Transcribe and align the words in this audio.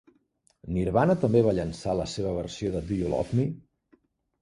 Nirvana 0.77 1.17
també 1.25 1.45
va 1.49 1.55
llançar 1.59 1.95
la 2.01 2.09
seva 2.17 2.35
versió 2.41 2.75
de 2.79 2.85
Do 2.91 3.01
You 3.03 3.15
Love 3.17 3.43
Me? 3.43 3.51